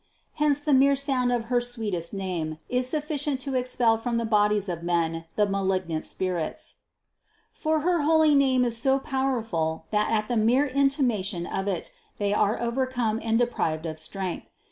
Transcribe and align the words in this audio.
Hence 0.33 0.61
the 0.61 0.73
mere 0.73 0.95
sound 0.95 1.31
of 1.31 1.45
her 1.45 1.61
sweet 1.61 1.93
est 1.93 2.11
name 2.17 2.57
is 2.69 2.89
sufficient 2.89 3.39
to 3.41 3.53
expel 3.53 3.97
from 3.99 4.17
the 4.17 4.25
bodies 4.25 4.67
of 4.67 4.81
men 4.81 5.25
the 5.35 5.45
malignant 5.45 6.03
spirits. 6.05 6.77
For 7.51 7.81
her 7.81 8.01
holy 8.01 8.33
name 8.33 8.65
is 8.65 8.75
so 8.75 8.97
powerful 8.97 9.85
that 9.91 10.09
at 10.11 10.27
the 10.27 10.37
mere 10.37 10.65
intimation 10.65 11.45
of 11.45 11.67
it, 11.67 11.91
they 12.17 12.33
are 12.33 12.59
overcome 12.59 13.19
and 13.21 13.37
de 13.37 13.45
prived 13.45 13.85
of 13.87 13.99
strength. 13.99 14.49